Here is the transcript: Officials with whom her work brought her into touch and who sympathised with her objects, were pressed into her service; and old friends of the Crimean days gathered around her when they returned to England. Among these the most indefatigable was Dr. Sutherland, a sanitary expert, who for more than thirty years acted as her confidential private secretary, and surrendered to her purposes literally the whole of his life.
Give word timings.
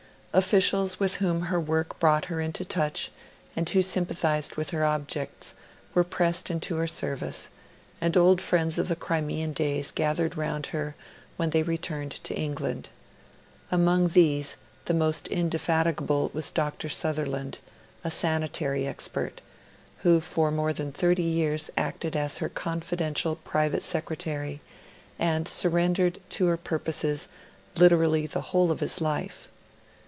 Officials 0.33 0.97
with 0.97 1.15
whom 1.15 1.41
her 1.47 1.59
work 1.59 1.99
brought 1.99 2.23
her 2.31 2.39
into 2.39 2.63
touch 2.63 3.11
and 3.53 3.69
who 3.69 3.81
sympathised 3.81 4.55
with 4.55 4.69
her 4.69 4.85
objects, 4.85 5.53
were 5.93 6.05
pressed 6.05 6.49
into 6.49 6.77
her 6.77 6.87
service; 6.87 7.49
and 7.99 8.15
old 8.15 8.39
friends 8.39 8.77
of 8.77 8.87
the 8.87 8.95
Crimean 8.95 9.51
days 9.51 9.91
gathered 9.91 10.37
around 10.37 10.67
her 10.67 10.95
when 11.35 11.49
they 11.49 11.63
returned 11.63 12.13
to 12.23 12.33
England. 12.33 12.87
Among 13.71 14.07
these 14.07 14.55
the 14.85 14.93
most 14.93 15.27
indefatigable 15.27 16.31
was 16.33 16.49
Dr. 16.49 16.87
Sutherland, 16.87 17.59
a 18.01 18.09
sanitary 18.09 18.87
expert, 18.87 19.41
who 19.97 20.21
for 20.21 20.49
more 20.49 20.71
than 20.71 20.93
thirty 20.93 21.23
years 21.23 21.69
acted 21.75 22.15
as 22.15 22.37
her 22.37 22.47
confidential 22.47 23.35
private 23.35 23.83
secretary, 23.83 24.61
and 25.19 25.45
surrendered 25.45 26.19
to 26.29 26.45
her 26.45 26.55
purposes 26.55 27.27
literally 27.75 28.25
the 28.25 28.39
whole 28.53 28.71
of 28.71 28.79
his 28.79 29.01
life. 29.01 29.49